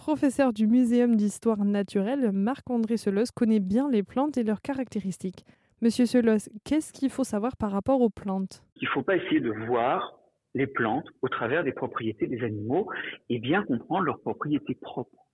Professeur 0.00 0.54
du 0.54 0.66
Muséum 0.66 1.14
d'histoire 1.14 1.62
naturelle, 1.62 2.32
Marc-André 2.32 2.96
Selos 2.96 3.26
connaît 3.36 3.60
bien 3.60 3.90
les 3.90 4.02
plantes 4.02 4.38
et 4.38 4.44
leurs 4.44 4.62
caractéristiques. 4.62 5.44
Monsieur 5.82 6.06
Selos, 6.06 6.48
qu'est-ce 6.64 6.94
qu'il 6.94 7.10
faut 7.10 7.22
savoir 7.22 7.58
par 7.58 7.70
rapport 7.70 8.00
aux 8.00 8.08
plantes? 8.08 8.62
Il 8.76 8.86
ne 8.86 8.92
faut 8.92 9.02
pas 9.02 9.16
essayer 9.16 9.40
de 9.40 9.52
voir 9.66 10.18
les 10.54 10.66
plantes 10.66 11.04
au 11.20 11.28
travers 11.28 11.64
des 11.64 11.72
propriétés 11.72 12.26
des 12.26 12.42
animaux 12.42 12.88
et 13.28 13.38
bien 13.40 13.62
comprendre 13.64 14.04
leurs 14.04 14.20
propriétés 14.20 14.74
propres. 14.74 15.26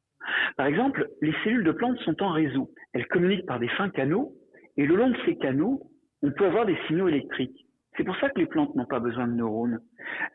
Par 0.56 0.66
exemple, 0.66 1.10
les 1.22 1.32
cellules 1.44 1.64
de 1.64 1.70
plantes 1.70 2.00
sont 2.00 2.20
en 2.20 2.32
réseau. 2.32 2.68
Elles 2.92 3.06
communiquent 3.06 3.46
par 3.46 3.60
des 3.60 3.68
fins 3.68 3.90
canaux 3.90 4.34
et 4.76 4.84
le 4.84 4.96
long 4.96 5.10
de 5.10 5.16
ces 5.26 5.36
canaux, 5.36 5.92
on 6.22 6.32
peut 6.32 6.46
avoir 6.46 6.66
des 6.66 6.76
signaux 6.88 7.06
électriques. 7.06 7.65
C'est 7.96 8.04
pour 8.04 8.16
ça 8.16 8.28
que 8.28 8.38
les 8.38 8.46
plantes 8.46 8.74
n'ont 8.74 8.84
pas 8.86 9.00
besoin 9.00 9.26
de 9.26 9.32
neurones. 9.32 9.80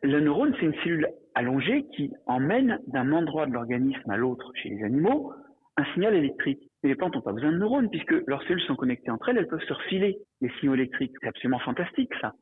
Le 0.02 0.20
neurone, 0.20 0.56
c'est 0.60 0.66
une 0.66 0.76
cellule 0.84 1.08
allongée 1.36 1.86
qui 1.96 2.12
emmène 2.26 2.80
d'un 2.88 3.12
endroit 3.12 3.46
de 3.46 3.54
l'organisme 3.54 4.10
à 4.10 4.18
l'autre 4.18 4.52
chez 4.56 4.70
les 4.70 4.84
animaux 4.84 5.34
un 5.78 5.86
signal 5.94 6.16
électrique. 6.16 6.70
Et 6.84 6.88
les 6.88 6.96
plantes 6.96 7.16
n'ont 7.16 7.22
pas 7.22 7.34
besoin 7.34 7.52
de 7.52 7.58
neurones 7.58 7.90
puisque 7.90 8.16
leurs 8.28 8.42
cellules 8.44 8.62
sont 8.62 8.76
connectées 8.76 9.12
entre 9.12 9.30
elles, 9.30 9.38
elles 9.38 9.48
peuvent 9.48 9.64
se 9.64 9.74
refiler 9.74 10.18
les 10.42 10.50
signaux 10.60 10.74
électriques. 10.74 11.14
C'est 11.22 11.28
absolument 11.28 11.60
fantastique 11.60 12.12
ça. 12.20 12.34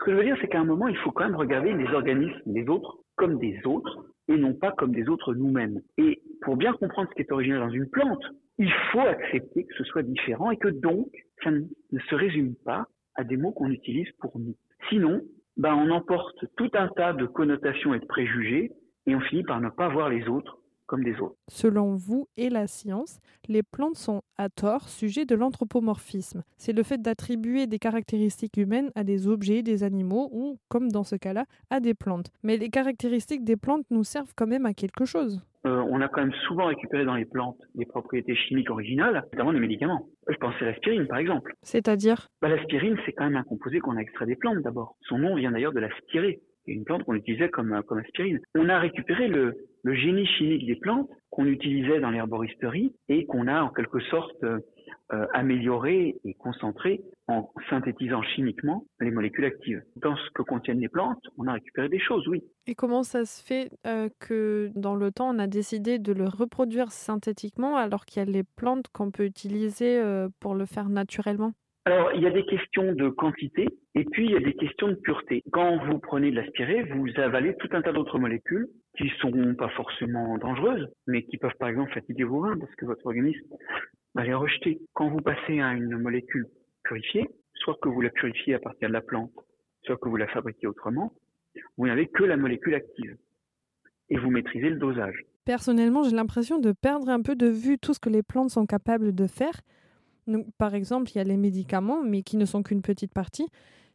Ce 0.00 0.04
que 0.04 0.12
je 0.12 0.16
veux 0.16 0.24
dire, 0.24 0.36
c'est 0.40 0.48
qu'à 0.48 0.60
un 0.60 0.64
moment, 0.64 0.88
il 0.88 0.96
faut 0.98 1.10
quand 1.10 1.24
même 1.24 1.36
regarder 1.36 1.72
les 1.72 1.88
organismes, 1.92 2.40
les 2.46 2.68
autres, 2.68 2.98
comme 3.16 3.38
des 3.38 3.58
autres 3.64 4.06
et 4.28 4.36
non 4.36 4.54
pas 4.54 4.72
comme 4.72 4.92
des 4.92 5.08
autres 5.08 5.34
nous-mêmes. 5.34 5.80
Et 5.96 6.20
pour 6.42 6.56
bien 6.56 6.72
comprendre 6.74 7.08
ce 7.10 7.14
qui 7.14 7.22
est 7.22 7.32
original 7.32 7.60
dans 7.60 7.70
une 7.70 7.88
plante, 7.88 8.22
il 8.58 8.70
faut 8.92 9.00
accepter 9.00 9.64
que 9.64 9.74
ce 9.74 9.84
soit 9.84 10.02
différent 10.02 10.50
et 10.50 10.56
que 10.56 10.68
donc, 10.68 11.08
ça 11.42 11.50
ne 11.50 11.98
se 12.08 12.14
résume 12.14 12.54
pas 12.64 12.86
à 13.18 13.24
des 13.24 13.36
mots 13.36 13.52
qu'on 13.52 13.70
utilise 13.70 14.10
pour 14.20 14.38
nous. 14.38 14.54
Sinon, 14.88 15.20
ben, 15.56 15.74
on 15.74 15.90
emporte 15.90 16.46
tout 16.56 16.70
un 16.74 16.88
tas 16.88 17.12
de 17.12 17.26
connotations 17.26 17.92
et 17.92 17.98
de 17.98 18.06
préjugés 18.06 18.70
et 19.06 19.14
on 19.14 19.20
finit 19.20 19.42
par 19.42 19.60
ne 19.60 19.68
pas 19.68 19.88
voir 19.88 20.08
les 20.08 20.26
autres 20.28 20.58
comme 20.88 21.04
des 21.04 21.20
autres. 21.20 21.36
Selon 21.48 21.94
vous 21.94 22.26
et 22.36 22.48
la 22.48 22.66
science, 22.66 23.20
les 23.46 23.62
plantes 23.62 23.96
sont 23.96 24.22
à 24.36 24.48
tort 24.48 24.88
sujets 24.88 25.26
de 25.26 25.36
l'anthropomorphisme. 25.36 26.42
C'est 26.56 26.72
le 26.72 26.82
fait 26.82 27.00
d'attribuer 27.00 27.66
des 27.66 27.78
caractéristiques 27.78 28.56
humaines 28.56 28.90
à 28.96 29.04
des 29.04 29.28
objets, 29.28 29.62
des 29.62 29.84
animaux 29.84 30.28
ou, 30.32 30.58
comme 30.68 30.90
dans 30.90 31.04
ce 31.04 31.14
cas-là, 31.14 31.44
à 31.70 31.78
des 31.78 31.94
plantes. 31.94 32.30
Mais 32.42 32.56
les 32.56 32.70
caractéristiques 32.70 33.44
des 33.44 33.56
plantes 33.56 33.84
nous 33.90 34.02
servent 34.02 34.32
quand 34.34 34.46
même 34.46 34.66
à 34.66 34.74
quelque 34.74 35.04
chose. 35.04 35.40
Euh, 35.66 35.84
on 35.90 36.00
a 36.00 36.08
quand 36.08 36.22
même 36.22 36.34
souvent 36.46 36.66
récupéré 36.66 37.04
dans 37.04 37.16
les 37.16 37.24
plantes 37.24 37.58
des 37.74 37.84
propriétés 37.84 38.34
chimiques 38.34 38.70
originales, 38.70 39.22
notamment 39.32 39.52
des 39.52 39.60
médicaments. 39.60 40.08
Je 40.28 40.36
pense 40.36 40.54
à 40.60 40.64
l'aspirine, 40.64 41.06
par 41.06 41.18
exemple. 41.18 41.52
C'est-à-dire? 41.62 42.28
Bah, 42.40 42.48
L'aspirine, 42.48 42.96
c'est 43.04 43.12
quand 43.12 43.24
même 43.24 43.36
un 43.36 43.42
composé 43.42 43.80
qu'on 43.80 43.96
a 43.96 44.00
extrait 44.00 44.26
des 44.26 44.36
plantes 44.36 44.62
d'abord. 44.62 44.96
Son 45.02 45.18
nom 45.18 45.34
vient 45.34 45.50
d'ailleurs 45.50 45.72
de 45.72 45.80
l'aspirer 45.80 46.40
une 46.66 46.84
plante 46.84 47.04
qu'on 47.04 47.14
utilisait 47.14 47.48
comme, 47.48 47.82
comme 47.86 47.98
aspirine. 47.98 48.40
On 48.54 48.68
a 48.68 48.78
récupéré 48.78 49.28
le, 49.28 49.56
le 49.82 49.94
génie 49.94 50.26
chimique 50.26 50.66
des 50.66 50.76
plantes 50.76 51.08
qu'on 51.30 51.46
utilisait 51.46 52.00
dans 52.00 52.10
l'herboristerie 52.10 52.94
et 53.08 53.26
qu'on 53.26 53.46
a 53.46 53.62
en 53.62 53.70
quelque 53.70 54.00
sorte 54.00 54.44
euh, 54.44 55.26
amélioré 55.32 56.16
et 56.24 56.34
concentré 56.34 57.00
en 57.28 57.50
synthétisant 57.70 58.22
chimiquement 58.22 58.84
les 59.00 59.10
molécules 59.10 59.46
actives. 59.46 59.82
Dans 59.96 60.16
ce 60.16 60.30
que 60.34 60.42
contiennent 60.42 60.80
les 60.80 60.88
plantes, 60.88 61.22
on 61.38 61.46
a 61.46 61.52
récupéré 61.52 61.88
des 61.88 61.98
choses, 61.98 62.26
oui. 62.28 62.42
Et 62.66 62.74
comment 62.74 63.02
ça 63.02 63.24
se 63.24 63.42
fait 63.42 63.70
euh, 63.86 64.10
que 64.18 64.70
dans 64.74 64.94
le 64.94 65.10
temps, 65.10 65.34
on 65.34 65.38
a 65.38 65.46
décidé 65.46 65.98
de 65.98 66.12
le 66.12 66.24
reproduire 66.24 66.92
synthétiquement 66.92 67.76
alors 67.76 68.04
qu'il 68.04 68.20
y 68.20 68.28
a 68.28 68.30
les 68.30 68.44
plantes 68.44 68.88
qu'on 68.88 69.10
peut 69.10 69.24
utiliser 69.24 69.98
euh, 69.98 70.28
pour 70.40 70.54
le 70.54 70.66
faire 70.66 70.90
naturellement? 70.90 71.52
Alors, 71.88 72.12
il 72.12 72.20
y 72.20 72.26
a 72.26 72.30
des 72.30 72.44
questions 72.44 72.92
de 72.92 73.08
quantité 73.08 73.66
et 73.94 74.04
puis 74.04 74.26
il 74.26 74.32
y 74.32 74.36
a 74.36 74.40
des 74.40 74.52
questions 74.52 74.88
de 74.88 74.94
pureté. 74.94 75.42
Quand 75.50 75.82
vous 75.86 75.98
prenez 75.98 76.30
de 76.30 76.36
l'aspiré, 76.36 76.82
vous 76.82 77.08
avalez 77.16 77.56
tout 77.56 77.68
un 77.72 77.80
tas 77.80 77.92
d'autres 77.92 78.18
molécules 78.18 78.68
qui 78.98 79.10
sont 79.22 79.54
pas 79.54 79.70
forcément 79.70 80.36
dangereuses, 80.36 80.86
mais 81.06 81.22
qui 81.22 81.38
peuvent 81.38 81.56
par 81.58 81.70
exemple 81.70 81.94
fatiguer 81.94 82.24
vos 82.24 82.40
reins 82.40 82.58
parce 82.58 82.74
que 82.74 82.84
votre 82.84 83.06
organisme 83.06 83.46
va 84.14 84.22
les 84.22 84.34
rejeter. 84.34 84.82
Quand 84.92 85.08
vous 85.08 85.22
passez 85.22 85.60
à 85.60 85.72
une 85.72 85.96
molécule 85.96 86.44
purifiée, 86.84 87.26
soit 87.54 87.78
que 87.80 87.88
vous 87.88 88.02
la 88.02 88.10
purifiez 88.10 88.52
à 88.52 88.58
partir 88.58 88.88
de 88.88 88.92
la 88.92 89.00
plante, 89.00 89.32
soit 89.84 89.96
que 89.96 90.10
vous 90.10 90.16
la 90.16 90.28
fabriquez 90.28 90.66
autrement, 90.66 91.14
vous 91.78 91.86
n'avez 91.86 92.06
que 92.08 92.22
la 92.22 92.36
molécule 92.36 92.74
active 92.74 93.16
et 94.10 94.18
vous 94.18 94.30
maîtrisez 94.30 94.68
le 94.68 94.76
dosage. 94.76 95.24
Personnellement, 95.46 96.02
j'ai 96.02 96.14
l'impression 96.14 96.58
de 96.58 96.72
perdre 96.72 97.08
un 97.08 97.22
peu 97.22 97.34
de 97.34 97.46
vue 97.46 97.78
tout 97.78 97.94
ce 97.94 97.98
que 97.98 98.10
les 98.10 98.22
plantes 98.22 98.50
sont 98.50 98.66
capables 98.66 99.14
de 99.14 99.26
faire 99.26 99.62
par 100.58 100.74
exemple, 100.74 101.10
il 101.10 101.18
y 101.18 101.20
a 101.20 101.24
les 101.24 101.36
médicaments, 101.36 102.02
mais 102.02 102.22
qui 102.22 102.36
ne 102.36 102.44
sont 102.44 102.62
qu'une 102.62 102.82
petite 102.82 103.12
partie. 103.12 103.48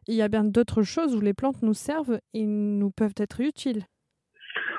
il 0.08 0.16
y 0.16 0.22
a 0.22 0.28
bien 0.28 0.44
d'autres 0.44 0.84
choses 0.84 1.16
où 1.16 1.22
les 1.22 1.34
plantes 1.34 1.62
nous 1.62 1.74
servent 1.74 2.20
et 2.34 2.46
nous 2.46 2.92
peuvent 2.92 3.16
être 3.18 3.40
utiles. 3.40 3.86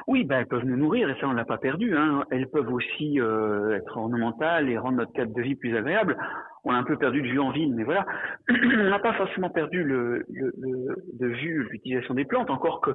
Oui, 0.07 0.25
ben, 0.25 0.41
elles 0.41 0.47
peuvent 0.47 0.65
nous 0.65 0.77
nourrir 0.77 1.09
et 1.09 1.19
ça 1.19 1.29
on 1.29 1.33
l'a 1.33 1.47
pas 1.47 1.57
perdu. 1.57 1.97
Hein. 1.97 2.25
Elles 2.31 2.49
peuvent 2.49 2.73
aussi 2.73 3.21
euh, 3.21 3.77
être 3.77 3.97
ornementales 3.97 4.69
et 4.69 4.77
rendre 4.77 4.99
notre 4.99 5.13
cadre 5.13 5.33
de 5.33 5.43
vie 5.43 5.55
plus 5.55 5.77
agréable. 5.77 6.19
On 6.65 6.73
a 6.73 6.77
un 6.77 6.85
peu 6.85 6.99
perdu 6.99 7.23
de 7.23 7.29
vue 7.29 7.41
en 7.41 7.51
ville, 7.51 7.75
mais 7.75 7.85
voilà, 7.85 8.07
on 8.51 8.91
n'a 8.91 8.99
pas 8.99 9.15
forcément 9.15 9.51
perdu 9.51 9.83
le, 9.83 10.27
de 10.29 11.27
vue 11.27 11.69
l'utilisation 11.71 12.15
des 12.15 12.25
plantes. 12.25 12.51
Encore 12.51 12.81
que 12.81 12.91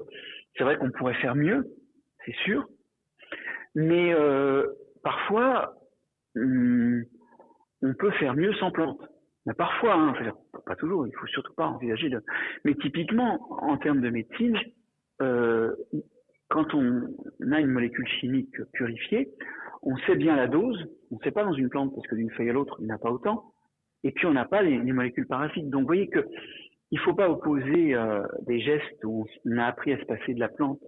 c'est 0.55 0.63
vrai 0.63 0.77
qu'on 0.77 0.91
pourrait 0.91 1.15
faire 1.15 1.35
mieux, 1.35 1.67
c'est 2.25 2.35
sûr, 2.43 2.67
mais 3.73 4.13
euh, 4.13 4.67
parfois 5.03 5.73
hum, 6.35 7.03
on 7.81 7.93
peut 7.93 8.11
faire 8.11 8.35
mieux 8.35 8.53
sans 8.55 8.71
plantes. 8.71 9.01
Mais 9.45 9.53
parfois, 9.53 9.95
hein, 9.95 10.13
pas 10.65 10.75
toujours, 10.75 11.07
il 11.07 11.15
faut 11.15 11.27
surtout 11.27 11.53
pas 11.53 11.65
envisager 11.65 12.09
de. 12.09 12.21
Mais 12.65 12.75
typiquement, 12.75 13.39
en 13.63 13.77
termes 13.77 14.01
de 14.01 14.09
médecine, 14.09 14.57
euh, 15.21 15.75
quand 16.49 16.73
on 16.73 17.03
a 17.51 17.59
une 17.59 17.71
molécule 17.71 18.07
chimique 18.07 18.55
purifiée, 18.73 19.29
on 19.81 19.95
sait 19.97 20.15
bien 20.15 20.35
la 20.35 20.47
dose, 20.47 20.87
on 21.11 21.15
ne 21.15 21.21
sait 21.21 21.31
pas 21.31 21.43
dans 21.43 21.53
une 21.53 21.69
plante 21.69 21.93
parce 21.95 22.05
que 22.07 22.15
d'une 22.15 22.29
feuille 22.31 22.49
à 22.49 22.53
l'autre, 22.53 22.75
il 22.79 22.85
n'y 22.85 22.91
a 22.91 22.97
pas 22.97 23.11
autant, 23.11 23.53
et 24.03 24.11
puis 24.11 24.25
on 24.25 24.33
n'a 24.33 24.45
pas 24.45 24.61
les, 24.61 24.77
molécules 24.77 25.27
parasites. 25.27 25.69
Donc 25.69 25.81
vous 25.81 25.87
voyez 25.87 26.09
que 26.09 26.27
il 26.91 26.99
faut 26.99 27.13
pas 27.13 27.29
opposer 27.29 27.93
euh, 27.93 28.23
des 28.47 28.59
gestes 28.59 29.03
où 29.03 29.25
on 29.45 29.57
a 29.57 29.65
appris 29.65 29.93
à 29.93 29.99
se 29.99 30.05
passer 30.05 30.33
de 30.33 30.39
la 30.39 30.49
plante 30.49 30.79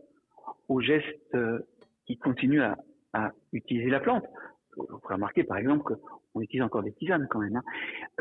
aux 0.68 0.82
gestes 0.82 1.36
euh, 1.36 1.60
qui 2.08 2.18
continuent 2.18 2.64
à 3.14 3.32
utiliser 3.54 3.90
la 3.90 4.00
plante. 4.00 4.26
Vous 4.78 5.00
pourrez 5.00 5.16
remarquer 5.16 5.44
par 5.44 5.58
exemple 5.58 5.84
qu'on 5.84 6.42
utilise 6.42 6.64
encore 6.64 6.84
des 6.84 6.94
tisanes 6.94 7.28
quand 7.30 7.40
même. 7.40 7.56
Hein. 7.56 7.64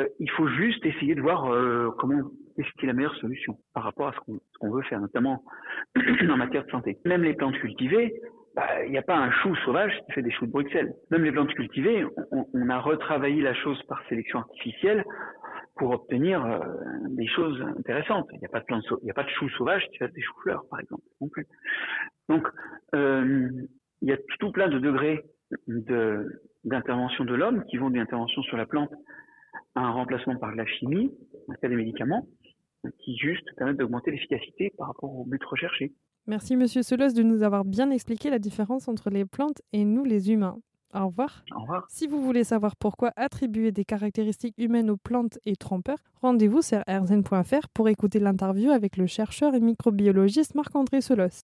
Euh, 0.01 0.09
il 0.19 0.31
faut 0.31 0.49
juste 0.49 0.85
essayer 0.85 1.15
de 1.15 1.21
voir 1.21 1.53
euh, 1.53 1.91
comment 1.99 2.23
qu'est-ce 2.57 2.71
qui 2.79 2.85
est 2.85 2.89
la 2.89 2.93
meilleure 2.93 3.17
solution 3.17 3.59
par 3.75 3.85
rapport 3.85 4.09
à 4.09 4.13
ce 4.13 4.39
qu'on 4.59 4.71
veut 4.71 4.83
faire, 4.83 5.01
notamment 5.01 5.45
en 5.97 6.37
matière 6.37 6.65
de 6.65 6.71
santé. 6.71 6.99
Même 7.05 7.23
les 7.23 7.35
plantes 7.35 7.59
cultivées, 7.59 8.21
bah, 8.55 8.85
il 8.85 8.91
n'y 8.91 8.99
a 8.99 9.03
pas 9.03 9.17
un 9.17 9.31
chou 9.31 9.55
sauvage 9.65 9.93
qui 10.07 10.13
fait 10.13 10.23
des 10.23 10.31
choux 10.33 10.47
de 10.47 10.51
Bruxelles. 10.51 10.95
Même 11.11 11.25
les 11.25 11.33
plantes 11.33 11.55
cultivées, 11.55 12.05
on, 12.33 12.69
a 12.69 12.79
retravaillé 12.81 13.43
la 13.43 13.55
chose 13.55 13.81
par 13.85 14.03
sélection 14.09 14.41
artificielle 14.41 15.05
pour 15.77 15.93
obtenir 15.93 16.45
euh, 16.45 16.59
des 17.11 17.29
choses 17.29 17.63
intéressantes. 17.79 18.29
Il 18.33 18.41
n'y 18.41 18.47
a 18.47 18.49
pas 18.49 18.61
de 18.61 18.65
plantes, 18.65 18.85
il 19.03 19.05
n'y 19.05 19.11
a 19.11 19.15
pas 19.15 19.27
choux 19.29 19.49
sauvages 19.51 19.87
qui 19.91 19.99
fassent 19.99 20.13
des 20.13 20.23
choux-fleurs, 20.23 20.65
par 20.69 20.81
exemple. 20.81 21.03
Donc, 22.29 22.47
euh, 22.95 23.49
il 24.03 24.09
y 24.09 24.13
a 24.13 24.19
tout 24.39 24.51
plein 24.51 24.69
de 24.69 24.79
degrés 24.79 25.25
d'intervention 25.67 27.25
de, 27.25 27.35
l'homme 27.35 27.65
qui 27.65 27.77
vont 27.77 27.91
d'une 27.91 28.03
intervention 28.03 28.43
sur 28.43 28.57
la 28.57 28.67
plante 28.67 28.91
à 29.75 29.81
un 29.81 29.91
remplacement 29.91 30.37
par 30.37 30.53
de 30.53 30.57
la 30.57 30.67
chimie, 30.67 31.13
un 31.49 31.55
cas 31.55 31.69
des 31.69 31.77
médicaments, 31.77 32.27
qui 32.99 33.17
juste 33.17 33.47
permettent 33.57 33.77
d'augmenter 33.77 34.11
l'efficacité 34.11 34.73
par 34.79 34.89
rapport 34.89 35.15
au 35.15 35.25
but 35.25 35.43
recherché. 35.45 35.93
Merci 36.27 36.57
Monsieur 36.57 36.83
Solos 36.83 37.13
de 37.13 37.23
nous 37.23 37.43
avoir 37.43 37.65
bien 37.65 37.91
expliqué 37.91 38.31
la 38.31 38.39
différence 38.39 38.89
entre 38.89 39.11
les 39.11 39.25
plantes 39.25 39.63
et 39.73 39.85
nous 39.85 40.05
les 40.05 40.31
humains. 40.31 40.59
Au 40.93 41.07
revoir. 41.07 41.45
Au 41.55 41.61
revoir. 41.61 41.87
Si 41.89 42.07
vous 42.09 42.21
voulez 42.21 42.43
savoir 42.43 42.75
pourquoi 42.77 43.13
attribuer 43.17 43.71
des 43.71 43.85
caractéristiques 43.85 44.57
humaines 44.59 44.91
aux 44.91 44.97
plantes 44.97 45.39
est 45.47 45.61
trompeur, 45.61 45.99
rendez-vous 46.21 46.63
sur 46.63 46.83
rzn.fr 46.89 47.69
pour 47.73 47.89
écouter 47.89 48.19
l'interview 48.19 48.71
avec 48.71 48.97
le 48.97 49.07
chercheur 49.07 49.55
et 49.55 49.61
microbiologiste 49.61 50.55
Marc-André 50.57 51.01
Solos. 51.01 51.45